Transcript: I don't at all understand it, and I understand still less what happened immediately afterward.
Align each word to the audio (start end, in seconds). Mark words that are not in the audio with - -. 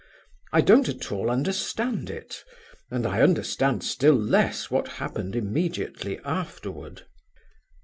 I 0.51 0.61
don't 0.61 0.89
at 0.89 1.11
all 1.11 1.29
understand 1.29 2.09
it, 2.09 2.43
and 2.89 3.05
I 3.05 3.21
understand 3.21 3.83
still 3.83 4.15
less 4.15 4.71
what 4.71 4.87
happened 4.97 5.35
immediately 5.35 6.17
afterward. 6.25 7.05